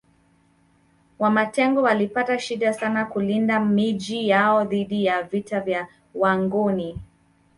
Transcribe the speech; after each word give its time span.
Wamatengo 1.19 1.81
walipata 1.81 2.39
shida 2.39 2.73
sana 2.73 3.05
kulinda 3.05 3.59
Miji 3.59 4.29
yao 4.29 4.63
dhidi 4.65 5.05
ya 5.05 5.23
vita 5.23 5.63
ya 5.65 5.87
Wangoni 6.15 6.99